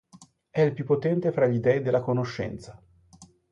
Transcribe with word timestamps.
È 0.49 0.59
il 0.59 0.73
più 0.73 0.83
potente 0.83 1.31
fra 1.31 1.45
gli 1.45 1.59
dei 1.59 1.83
della 1.83 2.01
conoscenza. 2.01 2.81